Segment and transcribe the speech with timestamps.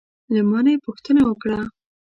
[0.33, 1.59] له ما نه یې پوښتنه وکړه: